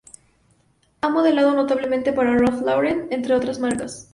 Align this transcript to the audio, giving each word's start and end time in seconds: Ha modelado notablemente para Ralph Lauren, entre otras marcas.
Ha 1.01 1.09
modelado 1.09 1.53
notablemente 1.53 2.11
para 2.11 2.35
Ralph 2.35 2.63
Lauren, 2.65 3.07
entre 3.11 3.35
otras 3.35 3.59
marcas. 3.59 4.09